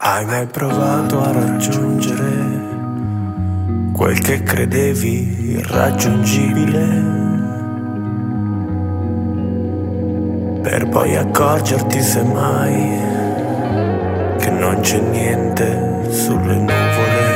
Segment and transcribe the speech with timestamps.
[0.00, 2.66] Hai mai provato a raggiungere
[3.92, 7.02] quel che credevi irraggiungibile?
[10.62, 13.00] Per poi accorgerti semmai
[14.38, 17.26] che non c'è niente sulle nuvole.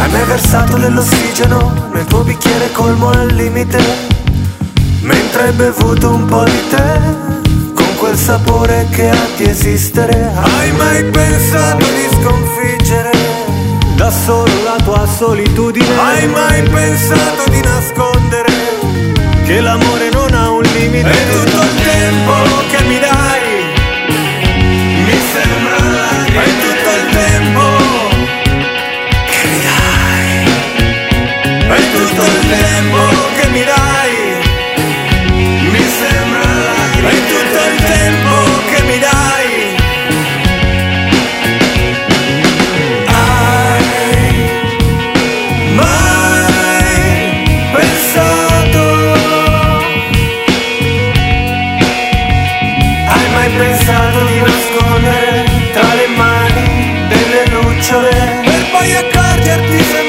[0.00, 3.78] Hai mai versato dell'ossigeno nel tuo bicchiere colmo al limite?
[5.02, 7.30] Mentre hai bevuto un po' di tè?
[8.02, 13.12] Quel sapore che ha di esistere Hai mai pensato di sconfiggere
[13.94, 15.96] da solo la tua solitudine?
[15.96, 18.11] Hai mai pensato di nascondere
[57.82, 60.01] vincere per poi accorgerti